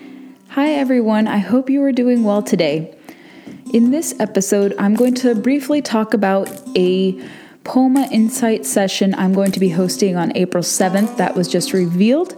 Hi, 0.50 0.74
everyone. 0.74 1.28
I 1.30 1.38
hope 1.38 1.70
you 1.70 1.82
are 1.84 1.94
doing 1.94 2.26
well 2.26 2.44
today. 2.44 2.94
In 3.74 3.92
this 3.92 4.14
episode, 4.20 4.76
I'm 4.78 4.96
going 4.96 5.14
to 5.14 5.36
briefly 5.36 5.82
talk 5.82 6.14
about 6.14 6.50
a 6.76 7.18
POMA 7.64 8.10
Insight 8.12 8.66
session 8.66 9.16
I'm 9.16 9.32
going 9.32 9.54
to 9.54 9.62
be 9.62 9.70
hosting 9.70 10.18
on 10.18 10.36
April 10.36 10.64
7th 10.64 11.16
that 11.16 11.34
was 11.34 11.48
just 11.48 11.72
revealed, 11.72 12.34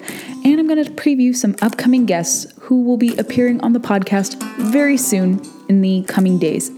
and 0.46 0.60
I'm 0.60 0.68
going 0.68 0.86
to 0.86 0.92
preview 0.92 1.36
some 1.36 1.56
upcoming 1.64 2.06
guests 2.06 2.46
who 2.60 2.84
will 2.84 2.98
be 2.98 3.18
appearing 3.18 3.60
on 3.62 3.74
the 3.74 3.80
podcast 3.80 4.40
very 4.72 4.98
soon 4.98 5.42
in 5.68 5.82
the 5.82 6.04
coming 6.04 6.38
days. 6.38 6.70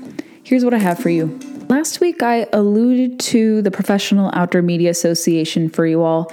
Here's 0.43 0.63
what 0.63 0.73
I 0.73 0.77
have 0.77 0.97
for 0.97 1.09
you. 1.09 1.37
Last 1.69 2.01
week, 2.01 2.23
I 2.23 2.47
alluded 2.51 3.19
to 3.19 3.61
the 3.61 3.69
Professional 3.69 4.31
Outdoor 4.33 4.63
Media 4.63 4.89
Association 4.89 5.69
for 5.69 5.85
you 5.85 6.01
all. 6.01 6.31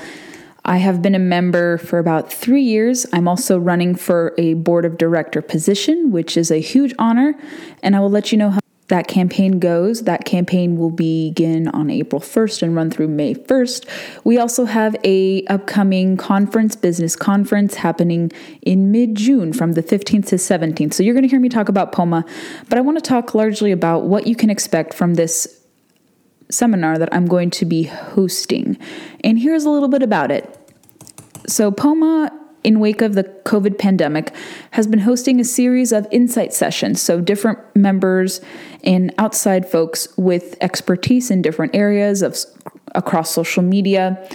I 0.64 0.78
have 0.78 1.02
been 1.02 1.14
a 1.14 1.18
member 1.18 1.76
for 1.76 1.98
about 1.98 2.32
three 2.32 2.62
years. 2.62 3.04
I'm 3.12 3.28
also 3.28 3.58
running 3.58 3.96
for 3.96 4.32
a 4.38 4.54
board 4.54 4.86
of 4.86 4.96
director 4.96 5.42
position, 5.42 6.10
which 6.10 6.38
is 6.38 6.50
a 6.50 6.56
huge 6.56 6.94
honor, 6.98 7.38
and 7.82 7.94
I 7.94 8.00
will 8.00 8.08
let 8.08 8.32
you 8.32 8.38
know 8.38 8.48
how 8.48 8.60
that 8.88 9.08
campaign 9.08 9.58
goes. 9.58 10.04
That 10.04 10.24
campaign 10.24 10.76
will 10.76 10.90
begin 10.90 11.68
on 11.68 11.90
April 11.90 12.20
1st 12.20 12.62
and 12.62 12.76
run 12.76 12.90
through 12.90 13.08
May 13.08 13.34
1st. 13.34 13.86
We 14.24 14.38
also 14.38 14.64
have 14.64 14.96
a 15.04 15.44
upcoming 15.46 16.16
conference, 16.16 16.76
business 16.76 17.16
conference 17.16 17.76
happening 17.76 18.30
in 18.62 18.92
mid-June 18.92 19.52
from 19.52 19.72
the 19.72 19.82
15th 19.82 20.26
to 20.26 20.36
17th. 20.36 20.94
So 20.94 21.02
you're 21.02 21.14
going 21.14 21.24
to 21.24 21.28
hear 21.28 21.40
me 21.40 21.48
talk 21.48 21.68
about 21.68 21.92
POMA, 21.92 22.24
but 22.68 22.78
I 22.78 22.80
want 22.80 22.96
to 22.98 23.02
talk 23.02 23.34
largely 23.34 23.72
about 23.72 24.04
what 24.04 24.26
you 24.26 24.36
can 24.36 24.50
expect 24.50 24.94
from 24.94 25.14
this 25.14 25.62
seminar 26.48 26.96
that 26.98 27.12
I'm 27.12 27.26
going 27.26 27.50
to 27.50 27.64
be 27.64 27.84
hosting. 27.84 28.78
And 29.24 29.38
here's 29.38 29.64
a 29.64 29.70
little 29.70 29.88
bit 29.88 30.02
about 30.02 30.30
it. 30.30 30.52
So 31.48 31.72
POMA 31.72 32.30
in 32.66 32.80
wake 32.80 33.00
of 33.00 33.14
the 33.14 33.22
COVID 33.44 33.78
pandemic, 33.78 34.34
has 34.72 34.88
been 34.88 34.98
hosting 34.98 35.38
a 35.40 35.44
series 35.44 35.92
of 35.92 36.06
insight 36.10 36.52
sessions. 36.52 37.00
So, 37.00 37.20
different 37.20 37.60
members 37.76 38.40
and 38.82 39.14
outside 39.18 39.70
folks 39.70 40.08
with 40.18 40.56
expertise 40.60 41.30
in 41.30 41.42
different 41.42 41.76
areas 41.76 42.22
of 42.22 42.36
across 42.94 43.30
social 43.30 43.62
media, 43.62 44.28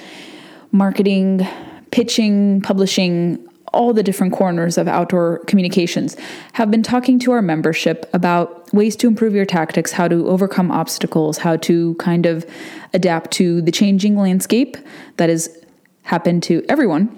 marketing, 0.72 1.46
pitching, 1.92 2.62
publishing, 2.62 3.46
all 3.74 3.94
the 3.94 4.04
different 4.04 4.34
corners 4.34 4.78
of 4.78 4.88
outdoor 4.88 5.40
communications 5.48 6.16
have 6.54 6.72
been 6.72 6.84
talking 6.84 7.20
to 7.20 7.32
our 7.32 7.42
membership 7.42 8.10
about 8.14 8.74
ways 8.74 8.96
to 8.98 9.08
improve 9.08 9.34
your 9.34 9.46
tactics, 9.46 9.92
how 9.92 10.08
to 10.08 10.28
overcome 10.28 10.72
obstacles, 10.72 11.38
how 11.38 11.58
to 11.58 11.96
kind 11.96 12.26
of 12.26 12.46
adapt 12.94 13.32
to 13.32 13.62
the 13.62 13.72
changing 13.72 14.16
landscape 14.16 14.78
that 15.18 15.30
has 15.30 15.50
happened 16.04 16.44
to 16.44 16.64
everyone 16.70 17.18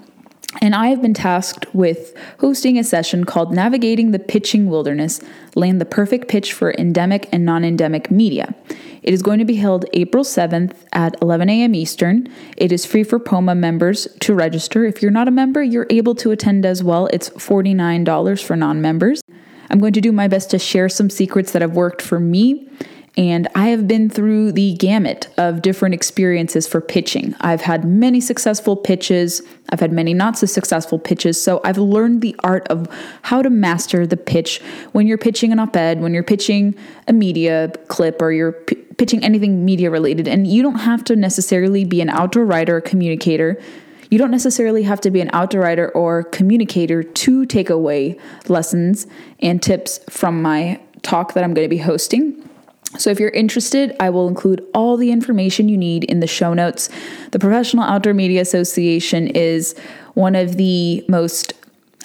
and 0.62 0.76
I 0.76 0.88
have 0.88 1.02
been 1.02 1.14
tasked 1.14 1.66
with 1.73 2.16
hosting 2.40 2.78
a 2.78 2.84
session 2.84 3.23
called 3.23 3.54
Navigating 3.54 4.12
the 4.12 4.20
Pitching 4.20 4.70
Wilderness 4.70 5.20
Land 5.56 5.82
the 5.82 5.86
Perfect 5.86 6.28
Pitch 6.28 6.54
for 6.54 6.73
Endemic 6.73 7.28
and 7.32 7.46
Non 7.46 7.64
Endemic 7.64 8.12
Media. 8.12 8.56
It 9.02 9.14
is 9.14 9.22
going 9.22 9.40
to 9.40 9.46
be 9.46 9.56
held 9.56 9.86
April 9.94 10.24
7th 10.24 10.76
at 10.94 11.16
11 11.22 11.50
a.m. 11.50 11.76
Eastern. 11.76 12.28
It 12.56 12.72
is 12.72 12.86
free 12.86 13.04
for 13.04 13.20
POMA 13.20 13.54
members 13.54 14.08
to 14.22 14.34
register. 14.34 14.86
If 14.86 15.02
you're 15.02 15.12
not 15.12 15.28
a 15.28 15.31
member, 15.31 15.62
you're 15.62 15.88
able 15.90 16.16
to 16.16 16.31
attend 16.31 16.66
as 16.66 16.84
well. 16.84 17.08
It's 17.12 17.30
$49 17.31 18.44
for 18.44 18.56
non 18.56 18.81
members. 18.81 19.22
I'm 19.70 19.80
going 19.80 19.94
to 19.94 20.02
do 20.02 20.12
my 20.12 20.28
best 20.28 20.52
to 20.52 20.59
share 20.59 20.88
some 20.88 21.09
secrets 21.09 21.52
that 21.52 21.62
have 21.62 21.76
worked 21.76 22.02
for 22.02 22.20
me 22.20 22.70
and 23.16 23.47
I 23.53 23.67
have 23.67 23.88
been 23.88 24.09
through 24.09 24.53
the 24.53 24.73
gamut 24.73 25.28
of 25.38 25.61
different 25.61 25.94
experiences 25.94 26.67
for 26.67 26.81
pitching. 26.81 27.36
I've 27.42 27.61
had 27.61 27.86
many 27.86 28.19
successful 28.19 28.75
pitches, 28.75 29.44
I've 29.69 29.80
had 29.80 29.92
many 29.92 30.16
not 30.16 30.38
so 30.38 30.47
successful 30.47 30.97
pitches. 30.97 31.41
So 31.41 31.61
I've 31.64 31.78
learned 31.78 32.22
the 32.22 32.36
art 32.44 32.68
of 32.69 32.88
how 33.22 33.44
to 33.44 33.50
master 33.51 34.07
the 34.07 34.18
pitch 34.18 34.62
when 34.94 35.06
you're 35.06 35.19
pitching 35.19 35.51
an 35.51 35.59
op 35.59 35.75
ed, 35.75 36.01
when 36.01 36.13
you're 36.13 36.24
pitching 36.24 36.75
a 37.07 37.13
media 37.13 37.72
clip, 37.88 38.22
or 38.22 38.31
you're 38.31 38.53
p- 38.53 38.75
pitching 38.97 39.24
anything 39.24 39.63
media 39.63 39.91
related. 39.91 40.28
And 40.28 40.47
you 40.47 40.63
don't 40.63 40.80
have 40.80 41.03
to 41.06 41.16
necessarily 41.16 41.85
be 41.85 42.01
an 42.01 42.09
outdoor 42.09 42.45
writer 42.45 42.78
or 42.78 42.81
communicator. 42.81 43.62
You 44.09 44.18
don't 44.18 44.31
necessarily 44.31 44.84
have 44.84 45.01
to 45.01 45.12
be 45.12 45.22
an 45.22 45.30
outdoor 45.34 45.62
writer 45.62 45.90
or 45.90 46.24
communicator 46.24 47.03
to 47.03 47.45
take 47.45 47.69
away 47.69 48.19
lessons 48.47 49.07
and 49.40 49.62
tips 49.62 50.00
from 50.09 50.41
my 50.41 50.80
talk 51.03 51.34
that 51.34 51.44
I'm 51.44 51.53
going 51.53 51.66
to 51.66 51.69
be 51.69 51.81
hosting. 51.81 52.50
So, 52.98 53.09
if 53.09 53.20
you're 53.20 53.30
interested, 53.30 53.96
I 54.00 54.09
will 54.09 54.28
include 54.28 54.66
all 54.74 54.98
the 54.98 55.12
information 55.12 55.68
you 55.70 55.78
need 55.78 56.04
in 56.04 56.20
the 56.20 56.28
show 56.28 56.54
notes. 56.54 56.90
The 57.31 57.40
Professional 57.40 57.84
Outdoor 57.84 58.14
Media 58.14 58.42
Association 58.42 59.28
is 59.28 59.76
one 60.14 60.36
of 60.36 60.58
the 60.58 61.04
most, 61.08 61.54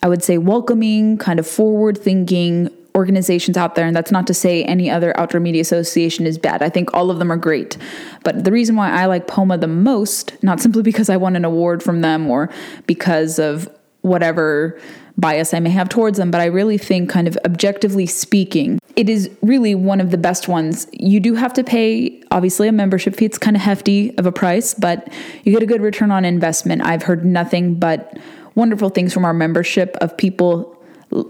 I 0.03 0.09
would 0.09 0.23
say, 0.23 0.39
welcoming, 0.39 1.19
kind 1.19 1.39
of 1.39 1.47
forward 1.47 1.99
thinking 1.99 2.71
organizations 2.95 3.57
out 3.57 3.77
there. 3.77 3.87
And 3.87 3.95
that's 3.95 4.11
not 4.11 4.27
to 4.27 4.35
say 4.35 4.65
any 4.65 4.91
other 4.91 5.19
outdoor 5.19 5.41
media 5.41 5.61
association 5.61 6.27
is 6.27 6.37
bad. 6.37 6.63
I 6.63 6.69
think 6.69 6.93
all 6.93 7.11
of 7.11 7.19
them 7.19 7.31
are 7.31 7.37
great. 7.37 7.77
But 8.25 8.45
the 8.45 8.51
reason 8.51 8.75
why 8.75 8.91
I 8.91 9.07
like 9.07 9.29
POMA 9.29 9.59
the 9.59 9.69
most, 9.69 10.35
not 10.43 10.61
simply 10.61 10.83
because 10.83 11.09
I 11.09 11.17
won 11.17 11.37
an 11.37 11.45
award 11.45 11.83
from 11.83 12.01
them 12.01 12.29
or 12.29 12.51
because 12.87 13.39
of 13.39 13.69
whatever 14.01 14.81
bias 15.19 15.53
I 15.53 15.61
may 15.61 15.71
have 15.71 15.89
towards 15.89 16.17
them, 16.17 16.31
but 16.31 16.41
I 16.41 16.47
really 16.47 16.79
think, 16.79 17.11
kind 17.11 17.27
of 17.27 17.37
objectively 17.45 18.07
speaking, 18.07 18.79
it 18.97 19.09
is 19.09 19.31
really 19.43 19.75
one 19.75 20.01
of 20.01 20.11
the 20.11 20.19
best 20.19 20.49
ones. 20.49 20.87
You 20.93 21.21
do 21.21 21.35
have 21.35 21.53
to 21.55 21.65
pay, 21.65 22.23
obviously, 22.31 22.69
a 22.69 22.73
membership 22.73 23.17
fee. 23.17 23.25
It's 23.25 23.39
kind 23.39 23.57
of 23.57 23.63
hefty 23.63 24.17
of 24.17 24.27
a 24.27 24.33
price, 24.33 24.75
but 24.75 25.13
you 25.45 25.53
get 25.53 25.63
a 25.63 25.67
good 25.67 25.83
return 25.83 26.11
on 26.11 26.25
investment. 26.25 26.83
I've 26.85 27.03
heard 27.03 27.25
nothing 27.25 27.75
but 27.75 28.17
wonderful 28.55 28.91
things 28.91 29.13
from 29.13 29.25
our 29.25 29.35
membership 29.35 29.97
of 30.01 30.17
people 30.17 30.78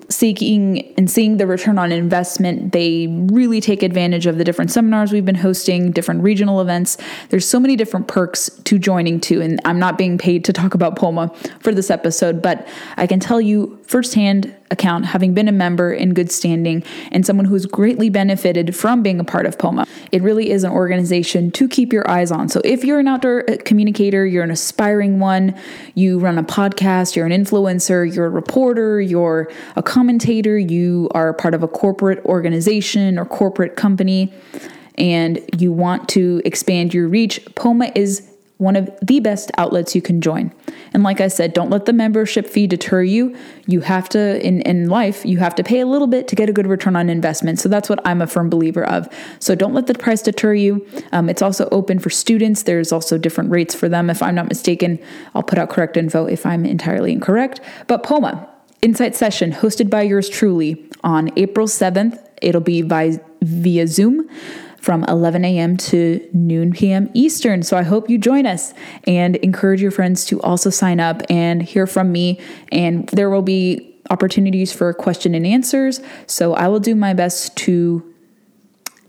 seeking 0.09 0.93
and 0.97 1.11
seeing 1.11 1.37
the 1.37 1.47
return 1.47 1.78
on 1.78 1.93
investment. 1.93 2.72
They 2.72 3.06
really 3.09 3.61
take 3.61 3.83
advantage 3.83 4.27
of 4.27 4.39
the 4.39 4.44
different 4.44 4.71
seminars 4.71 5.12
we've 5.12 5.25
been 5.25 5.37
hosting, 5.37 5.93
different 5.93 6.22
regional 6.22 6.61
events. 6.61 6.97
There's 7.28 7.47
so 7.47 7.61
many 7.61 7.77
different 7.77 8.09
perks 8.09 8.50
to 8.65 8.78
joining 8.78 9.21
too. 9.21 9.41
and 9.41 9.61
I'm 9.65 9.78
not 9.78 9.97
being 9.97 10.19
paid 10.19 10.44
to 10.47 10.53
talk 10.53 10.75
about 10.75 10.97
POMA 10.97 11.33
for 11.61 11.72
this 11.72 11.91
episode, 11.91 12.43
but 12.43 12.66
I 12.97 13.06
can 13.06 13.21
tell 13.21 13.41
you 13.41 13.78
firsthand 13.87 14.55
account, 14.71 15.06
having 15.06 15.34
been 15.34 15.49
a 15.49 15.53
member 15.53 15.93
in 15.93 16.12
good 16.12 16.31
standing 16.31 16.84
and 17.10 17.25
someone 17.25 17.47
who's 17.47 17.66
greatly 17.66 18.10
benefited 18.10 18.77
from 18.77 19.03
being 19.03 19.19
a 19.21 19.25
part 19.25 19.47
of 19.47 19.59
POMA. 19.59 19.87
It 20.12 20.22
really 20.22 20.50
is 20.50 20.65
an 20.65 20.71
organization 20.71 21.50
to 21.53 21.69
keep 21.69 21.93
your 21.93 22.09
eyes 22.10 22.31
on. 22.31 22.49
So 22.49 22.60
if 22.65 22.84
you're 22.84 22.99
an 22.99 23.09
outdoor 23.09 23.49
uh, 23.49 23.56
communicator, 23.65 24.27
you're 24.27 24.45
an 24.45 24.50
aspiring 24.50 25.21
one, 25.21 25.59
you 25.95 26.19
run 26.19 26.39
a 26.39 26.43
podcast, 26.43 27.16
you're 27.16 27.27
an 27.27 27.33
influencer, 27.33 28.15
you're 28.15 28.27
a 28.27 28.31
reporter, 28.31 29.00
you're 29.00 29.50
a 29.77 29.83
commentator, 29.83 30.59
you 30.59 31.09
are 31.12 31.33
part 31.33 31.55
of 31.55 31.62
a 31.62 31.69
corporate 31.69 32.25
organization 32.25 33.19
or 33.19 33.25
corporate 33.25 33.77
company, 33.77 34.33
and 34.97 35.41
you 35.56 35.73
want 35.73 36.09
to 36.11 36.43
expand 36.45 36.93
your 36.93 37.09
reach, 37.09 37.41
POMA 37.55 37.93
is 37.95 38.28
one 38.59 38.75
of 38.75 38.91
the 39.01 39.21
best 39.21 39.53
outlets 39.57 39.95
you 39.95 40.03
can 40.03 40.21
join. 40.21 40.53
And 40.93 41.05
like 41.05 41.21
I 41.21 41.28
said, 41.28 41.53
don't 41.53 41.71
let 41.71 41.84
the 41.84 41.93
membership 41.93 42.47
fee 42.47 42.67
deter 42.67 43.03
you. 43.03 43.37
You 43.67 43.81
have 43.81 44.09
to, 44.11 44.45
in, 44.45 44.62
in 44.62 44.89
life, 44.89 45.25
you 45.25 45.39
have 45.39 45.55
to 45.57 45.62
pay 45.62 45.78
a 45.78 45.87
little 45.87 46.09
bit 46.09 46.27
to 46.28 46.37
get 46.37 46.51
a 46.51 46.53
good 46.53 46.67
return 46.67 46.97
on 46.97 47.09
investment. 47.09 47.61
So 47.61 47.69
that's 47.69 47.89
what 47.89 48.05
I'm 48.05 48.21
a 48.21 48.27
firm 48.27 48.51
believer 48.51 48.84
of. 48.84 49.09
So 49.39 49.55
don't 49.55 49.75
let 49.75 49.87
the 49.87 49.95
price 49.95 50.23
deter 50.23 50.55
you. 50.55 50.84
Um, 51.12 51.28
it's 51.28 51.41
also 51.41 51.69
open 51.71 52.01
for 52.01 52.11
students. 52.11 52.65
There's 52.65 52.91
also 52.91 53.17
different 53.17 53.51
rates 53.51 53.77
for 53.77 53.89
them. 53.89 54.11
If 54.11 54.23
I'm 54.23 54.34
not 54.34 54.49
mistaken, 54.49 54.99
I'll 55.37 55.45
put 55.45 55.59
out 55.59 55.71
correct 55.71 55.97
info 55.97 56.27
if 56.27 56.45
I'm 56.45 56.67
entirely 56.67 57.12
incorrect. 57.12 57.61
But 57.87 58.03
POMA, 58.03 58.49
Insight 58.81 59.16
Session, 59.16 59.53
hosted 59.53 59.91
by 59.91 60.03
yours 60.03 60.28
truly 60.28 60.89
on 61.03 61.31
April 61.37 61.66
7th. 61.66 62.25
It'll 62.41 62.61
be 62.61 62.83
by, 62.83 63.19
via 63.43 63.87
Zoom 63.89 64.28
from 64.81 65.05
11 65.05 65.44
a.m. 65.44 65.77
to 65.77 66.27
noon 66.33 66.72
p.m. 66.72 67.11
Eastern. 67.12 67.65
So 67.65 67.77
I 67.77 67.83
hope 67.83 68.09
you 68.09 68.19
join 68.19 68.47
us 68.47 68.72
and 69.04 69.36
encourage 69.36 69.83
your 69.83 69.91
friends 69.91 70.25
to 70.27 70.41
also 70.42 70.71
sign 70.71 71.01
up 71.01 71.22
and 71.28 71.60
hear 71.63 71.86
from 71.86 72.13
me. 72.13 72.41
And 72.71 73.09
there 73.09 73.28
will 73.28 73.42
be 73.42 73.97
opportunities 74.10 74.72
for 74.72 74.95
question 74.95 75.34
and 75.34 75.45
answers. 75.45 76.01
So 76.27 76.54
I 76.54 76.69
will 76.69 76.80
do 76.80 76.95
my 76.95 77.15
best 77.15 77.57
to 77.57 78.08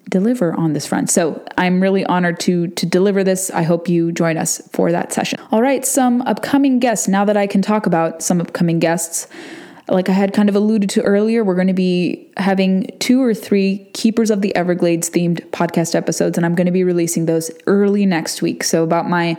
deliver 0.09 0.53
on 0.53 0.73
this 0.73 0.85
front. 0.85 1.09
So 1.09 1.43
I'm 1.57 1.81
really 1.81 2.05
honored 2.05 2.39
to 2.41 2.67
to 2.67 2.85
deliver 2.85 3.23
this. 3.23 3.49
I 3.51 3.63
hope 3.63 3.87
you 3.87 4.11
join 4.11 4.37
us 4.37 4.61
for 4.71 4.91
that 4.91 5.13
session. 5.13 5.39
All 5.51 5.61
right, 5.61 5.85
some 5.85 6.21
upcoming 6.23 6.79
guests. 6.79 7.07
Now 7.07 7.25
that 7.25 7.37
I 7.37 7.47
can 7.47 7.61
talk 7.61 7.85
about 7.85 8.21
some 8.21 8.41
upcoming 8.41 8.79
guests, 8.79 9.27
like 9.87 10.09
I 10.09 10.13
had 10.13 10.33
kind 10.33 10.49
of 10.49 10.55
alluded 10.55 10.89
to 10.91 11.01
earlier, 11.01 11.43
we're 11.43 11.55
going 11.55 11.67
to 11.67 11.73
be 11.73 12.31
having 12.37 12.95
two 12.99 13.21
or 13.21 13.33
three 13.33 13.89
Keepers 13.93 14.29
of 14.31 14.41
the 14.41 14.55
Everglades 14.55 15.09
themed 15.09 15.47
podcast 15.49 15.95
episodes, 15.95 16.37
and 16.37 16.45
I'm 16.45 16.55
going 16.55 16.65
to 16.65 16.71
be 16.71 16.83
releasing 16.83 17.25
those 17.25 17.51
early 17.67 18.05
next 18.05 18.41
week. 18.41 18.63
So, 18.63 18.83
about 18.83 19.09
my 19.09 19.37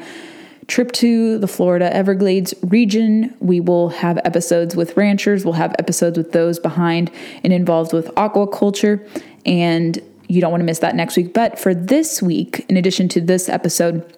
trip 0.67 0.93
to 0.93 1.39
the 1.39 1.49
Florida 1.49 1.95
Everglades 1.95 2.55
region, 2.63 3.35
we 3.41 3.61
will 3.61 3.89
have 3.89 4.19
episodes 4.25 4.77
with 4.77 4.97
ranchers, 4.97 5.45
we'll 5.45 5.55
have 5.55 5.75
episodes 5.79 6.17
with 6.17 6.33
those 6.33 6.59
behind 6.59 7.11
and 7.43 7.53
involved 7.53 7.93
with 7.93 8.07
aquaculture, 8.15 9.07
and 9.45 10.01
you 10.31 10.41
don't 10.41 10.51
want 10.51 10.61
to 10.61 10.67
miss 10.67 10.79
that 10.79 10.95
next 10.95 11.17
week. 11.17 11.35
But 11.35 11.59
for 11.59 11.75
this 11.75 12.23
week, 12.23 12.65
in 12.69 12.77
addition 12.77 13.09
to 13.11 13.21
this 13.21 13.49
episode, 13.49 14.17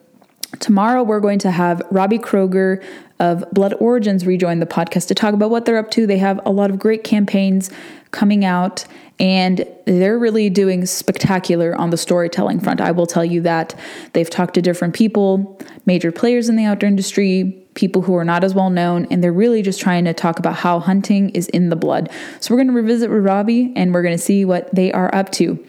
Tomorrow, 0.60 1.02
we're 1.02 1.20
going 1.20 1.38
to 1.40 1.50
have 1.50 1.82
Robbie 1.90 2.18
Kroger 2.18 2.84
of 3.18 3.44
Blood 3.52 3.74
Origins 3.80 4.26
rejoin 4.26 4.60
the 4.60 4.66
podcast 4.66 5.08
to 5.08 5.14
talk 5.14 5.32
about 5.32 5.50
what 5.50 5.64
they're 5.64 5.78
up 5.78 5.90
to. 5.92 6.06
They 6.06 6.18
have 6.18 6.40
a 6.44 6.50
lot 6.50 6.70
of 6.70 6.78
great 6.78 7.04
campaigns 7.04 7.70
coming 8.10 8.44
out, 8.44 8.84
and 9.18 9.66
they're 9.86 10.18
really 10.18 10.50
doing 10.50 10.84
spectacular 10.84 11.74
on 11.74 11.88
the 11.88 11.96
storytelling 11.96 12.60
front. 12.60 12.82
I 12.82 12.90
will 12.90 13.06
tell 13.06 13.24
you 13.24 13.40
that 13.42 13.74
they've 14.12 14.28
talked 14.28 14.54
to 14.54 14.62
different 14.62 14.94
people, 14.94 15.58
major 15.86 16.12
players 16.12 16.50
in 16.50 16.56
the 16.56 16.64
outdoor 16.64 16.88
industry, 16.88 17.58
people 17.74 18.02
who 18.02 18.14
are 18.14 18.24
not 18.24 18.44
as 18.44 18.54
well 18.54 18.68
known, 18.68 19.06
and 19.06 19.24
they're 19.24 19.32
really 19.32 19.62
just 19.62 19.80
trying 19.80 20.04
to 20.04 20.12
talk 20.12 20.38
about 20.38 20.56
how 20.56 20.80
hunting 20.80 21.30
is 21.30 21.48
in 21.48 21.70
the 21.70 21.76
blood. 21.76 22.10
So, 22.40 22.52
we're 22.52 22.58
going 22.58 22.68
to 22.68 22.74
revisit 22.74 23.10
with 23.10 23.24
Robbie 23.24 23.72
and 23.74 23.94
we're 23.94 24.02
going 24.02 24.16
to 24.16 24.22
see 24.22 24.44
what 24.44 24.74
they 24.74 24.92
are 24.92 25.12
up 25.14 25.32
to. 25.32 25.64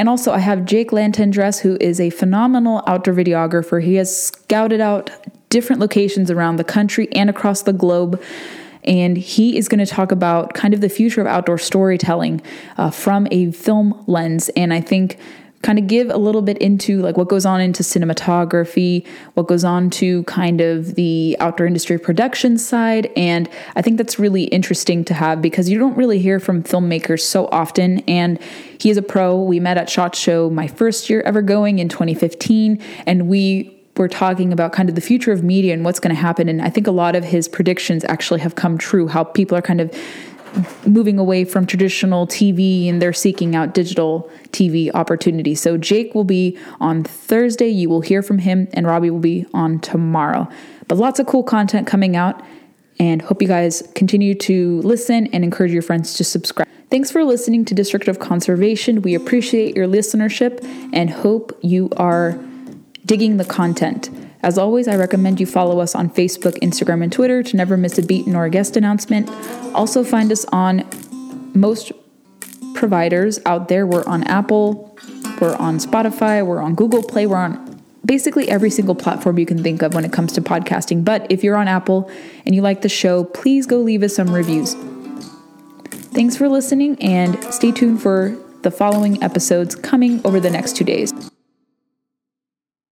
And 0.00 0.08
also, 0.08 0.32
I 0.32 0.38
have 0.38 0.64
Jake 0.64 0.92
Lantendress, 0.92 1.60
who 1.60 1.76
is 1.78 2.00
a 2.00 2.08
phenomenal 2.08 2.82
outdoor 2.86 3.12
videographer. 3.12 3.82
He 3.82 3.96
has 3.96 4.28
scouted 4.28 4.80
out 4.80 5.10
different 5.50 5.78
locations 5.78 6.30
around 6.30 6.56
the 6.56 6.64
country 6.64 7.06
and 7.12 7.28
across 7.28 7.60
the 7.60 7.74
globe. 7.74 8.18
And 8.82 9.18
he 9.18 9.58
is 9.58 9.68
going 9.68 9.78
to 9.78 9.84
talk 9.84 10.10
about 10.10 10.54
kind 10.54 10.72
of 10.72 10.80
the 10.80 10.88
future 10.88 11.20
of 11.20 11.26
outdoor 11.26 11.58
storytelling 11.58 12.40
uh, 12.78 12.90
from 12.90 13.28
a 13.30 13.52
film 13.52 14.02
lens. 14.06 14.48
And 14.56 14.72
I 14.72 14.80
think 14.80 15.18
kind 15.62 15.78
of 15.78 15.86
give 15.86 16.08
a 16.08 16.16
little 16.16 16.40
bit 16.40 16.56
into 16.58 17.00
like 17.02 17.16
what 17.16 17.28
goes 17.28 17.44
on 17.44 17.60
into 17.60 17.82
cinematography, 17.82 19.06
what 19.34 19.46
goes 19.46 19.62
on 19.62 19.90
to 19.90 20.22
kind 20.24 20.60
of 20.60 20.94
the 20.94 21.36
outdoor 21.38 21.66
industry 21.66 21.98
production 21.98 22.56
side. 22.56 23.10
And 23.14 23.48
I 23.76 23.82
think 23.82 23.98
that's 23.98 24.18
really 24.18 24.44
interesting 24.44 25.04
to 25.06 25.14
have 25.14 25.42
because 25.42 25.68
you 25.68 25.78
don't 25.78 25.96
really 25.96 26.18
hear 26.18 26.40
from 26.40 26.62
filmmakers 26.62 27.20
so 27.20 27.46
often. 27.48 27.98
And 28.08 28.40
he 28.78 28.88
is 28.88 28.96
a 28.96 29.02
pro. 29.02 29.40
We 29.40 29.60
met 29.60 29.76
at 29.76 29.90
SHOT 29.90 30.14
Show 30.14 30.48
my 30.48 30.66
first 30.66 31.10
year 31.10 31.20
ever 31.22 31.42
going 31.42 31.78
in 31.78 31.90
2015, 31.90 32.82
and 33.06 33.28
we 33.28 33.76
were 33.96 34.08
talking 34.08 34.52
about 34.52 34.72
kind 34.72 34.88
of 34.88 34.94
the 34.94 35.00
future 35.00 35.30
of 35.30 35.44
media 35.44 35.74
and 35.74 35.84
what's 35.84 36.00
going 36.00 36.14
to 36.14 36.20
happen. 36.20 36.48
And 36.48 36.62
I 36.62 36.70
think 36.70 36.86
a 36.86 36.90
lot 36.90 37.14
of 37.14 37.24
his 37.24 37.48
predictions 37.48 38.02
actually 38.04 38.40
have 38.40 38.54
come 38.54 38.78
true, 38.78 39.08
how 39.08 39.24
people 39.24 39.58
are 39.58 39.62
kind 39.62 39.80
of 39.80 39.94
moving 40.86 41.18
away 41.18 41.44
from 41.44 41.66
traditional 41.66 42.26
TV 42.26 42.88
and 42.88 43.00
they're 43.00 43.12
seeking 43.12 43.54
out 43.54 43.74
digital 43.74 44.30
TV 44.50 44.90
opportunities. 44.94 45.60
So 45.60 45.76
Jake 45.76 46.14
will 46.14 46.24
be 46.24 46.58
on 46.80 47.04
Thursday. 47.04 47.68
You 47.68 47.88
will 47.88 48.00
hear 48.00 48.22
from 48.22 48.38
him, 48.38 48.68
and 48.72 48.86
Robbie 48.86 49.10
will 49.10 49.18
be 49.18 49.46
on 49.54 49.80
tomorrow. 49.80 50.48
But 50.88 50.98
lots 50.98 51.20
of 51.20 51.26
cool 51.26 51.42
content 51.42 51.86
coming 51.86 52.16
out, 52.16 52.42
and 52.98 53.22
hope 53.22 53.40
you 53.40 53.48
guys 53.48 53.82
continue 53.94 54.34
to 54.34 54.80
listen 54.82 55.28
and 55.28 55.44
encourage 55.44 55.72
your 55.72 55.82
friends 55.82 56.14
to 56.14 56.24
subscribe. 56.24 56.68
Thanks 56.90 57.10
for 57.10 57.24
listening 57.24 57.64
to 57.66 57.74
District 57.74 58.08
of 58.08 58.18
Conservation. 58.18 59.02
We 59.02 59.14
appreciate 59.14 59.76
your 59.76 59.86
listenership 59.86 60.62
and 60.92 61.08
hope 61.08 61.56
you 61.62 61.88
are 61.96 62.38
digging 63.06 63.36
the 63.36 63.44
content. 63.44 64.10
As 64.42 64.56
always, 64.56 64.88
I 64.88 64.96
recommend 64.96 65.38
you 65.38 65.46
follow 65.46 65.80
us 65.80 65.94
on 65.94 66.08
Facebook, 66.10 66.58
Instagram, 66.60 67.02
and 67.02 67.12
Twitter 67.12 67.42
to 67.42 67.56
never 67.56 67.76
miss 67.76 67.98
a 67.98 68.02
beat 68.02 68.26
nor 68.26 68.46
a 68.46 68.50
guest 68.50 68.76
announcement. 68.76 69.28
Also, 69.74 70.02
find 70.02 70.32
us 70.32 70.44
on 70.46 70.88
most 71.54 71.92
providers 72.74 73.38
out 73.44 73.68
there. 73.68 73.86
We're 73.86 74.04
on 74.06 74.24
Apple, 74.24 74.96
we're 75.40 75.56
on 75.56 75.78
Spotify, 75.78 76.44
we're 76.44 76.62
on 76.62 76.74
Google 76.74 77.02
Play, 77.02 77.26
we're 77.26 77.36
on 77.36 77.70
basically 78.06 78.48
every 78.48 78.70
single 78.70 78.94
platform 78.94 79.38
you 79.38 79.46
can 79.46 79.62
think 79.62 79.82
of 79.82 79.94
when 79.94 80.04
it 80.04 80.12
comes 80.12 80.32
to 80.32 80.40
podcasting. 80.40 81.04
But 81.04 81.30
if 81.30 81.44
you're 81.44 81.56
on 81.56 81.68
Apple 81.68 82.10
and 82.46 82.54
you 82.54 82.62
like 82.62 82.80
the 82.80 82.88
show, 82.88 83.24
please 83.24 83.66
go 83.66 83.76
leave 83.78 84.02
us 84.02 84.16
some 84.16 84.32
reviews. 84.32 84.74
Thanks 86.12 86.36
for 86.36 86.48
listening 86.48 87.00
and 87.00 87.42
stay 87.52 87.72
tuned 87.72 88.02
for 88.02 88.36
the 88.62 88.70
following 88.70 89.22
episodes 89.22 89.74
coming 89.76 90.20
over 90.24 90.40
the 90.40 90.50
next 90.50 90.76
two 90.76 90.84
days. 90.84 91.29